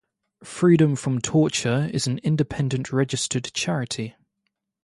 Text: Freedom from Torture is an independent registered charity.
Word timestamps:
Freedom 0.45 0.95
from 0.95 1.21
Torture 1.21 1.87
is 1.93 2.07
an 2.07 2.17
independent 2.23 2.91
registered 2.91 3.45
charity. 3.53 4.15